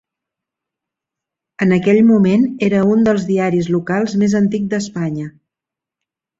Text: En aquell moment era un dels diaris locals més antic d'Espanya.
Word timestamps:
En 1.65 1.75
aquell 1.77 1.99
moment 2.07 2.47
era 2.69 2.81
un 2.95 3.05
dels 3.11 3.29
diaris 3.29 3.71
locals 3.79 4.19
més 4.25 4.37
antic 4.43 4.69
d'Espanya. 4.75 5.31